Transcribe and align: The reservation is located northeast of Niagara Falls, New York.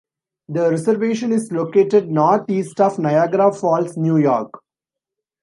The 0.49 0.71
reservation 0.71 1.31
is 1.31 1.51
located 1.51 2.09
northeast 2.09 2.81
of 2.81 2.97
Niagara 2.97 3.53
Falls, 3.53 3.95
New 3.97 4.17
York. 4.17 4.51